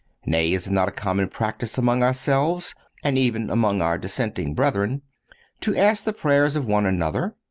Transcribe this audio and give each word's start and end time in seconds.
Nay, 0.25 0.51
is 0.53 0.65
it 0.65 0.71
not 0.71 0.87
a 0.87 0.91
common 0.91 1.27
practice 1.29 1.77
among 1.77 2.01
ourselves, 2.01 2.73
and 3.03 3.19
even 3.19 3.51
among 3.51 3.83
our 3.83 3.99
dissenting 3.99 4.55
brethren, 4.55 5.03
to 5.59 5.75
ask 5.77 6.05
the 6.05 6.11
prayers 6.13 6.55
of 6.55 6.65
one 6.65 6.87
another? 6.87 7.35